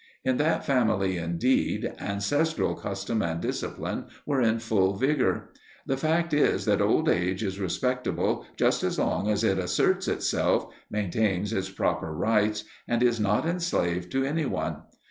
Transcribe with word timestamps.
In 0.25 0.37
that 0.37 0.65
family, 0.65 1.17
indeed, 1.17 1.93
ancestral 1.99 2.73
custom 2.73 3.21
and 3.21 3.39
discipline 3.39 4.05
were 4.25 4.41
in 4.41 4.57
full 4.57 4.95
vigour. 4.95 5.51
The 5.85 5.95
fact 5.95 6.33
is 6.33 6.65
that 6.65 6.81
old 6.81 7.07
age 7.07 7.43
is 7.43 7.59
respectable 7.59 8.47
just 8.57 8.81
as 8.83 8.97
long 8.97 9.29
as 9.29 9.43
it 9.43 9.59
asserts 9.59 10.07
itself, 10.07 10.73
maintains 10.89 11.53
its 11.53 11.69
proper 11.69 12.11
rights, 12.15 12.63
and 12.87 13.03
is 13.03 13.19
not 13.19 13.45
enslaved 13.45 14.11
to 14.13 14.23
any 14.23 14.47
one. 14.47 14.77